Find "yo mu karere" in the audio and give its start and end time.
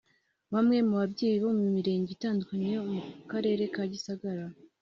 2.75-3.63